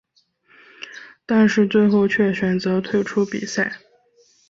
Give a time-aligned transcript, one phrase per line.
[1.27, 3.77] 但是最后却选择退出比赛。